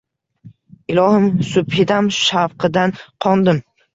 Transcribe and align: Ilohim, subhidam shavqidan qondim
Ilohim, 0.93 1.27
subhidam 1.51 2.09
shavqidan 2.21 2.97
qondim 3.27 3.63